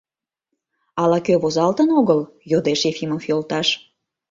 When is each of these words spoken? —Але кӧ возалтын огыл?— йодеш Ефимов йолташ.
—Але 1.01 1.17
кӧ 1.25 1.33
возалтын 1.43 1.89
огыл?— 1.99 2.19
йодеш 2.51 2.81
Ефимов 2.91 3.23
йолташ. 3.29 3.67